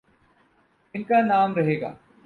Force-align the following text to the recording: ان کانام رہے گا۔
ان 0.93 1.03
کانام 1.03 1.55
رہے 1.55 1.81
گا۔ 1.81 1.93